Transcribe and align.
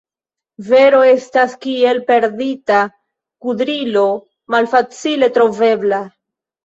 Vero 0.69 1.01
estas 1.09 1.51
kiel 1.65 1.99
perdita 2.07 2.79
kudrilo– 3.47 4.07
malfacile 4.57 5.35
trovebla. 5.37 6.01